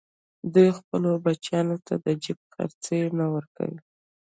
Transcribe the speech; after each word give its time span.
دوی 0.53 0.69
خپلو 0.79 1.09
بچیانو 1.25 1.77
ته 1.85 1.93
د 2.03 2.07
جېب 2.23 2.39
خرڅ 2.53 2.83
نه 3.19 3.25
ورکوي 3.33 3.79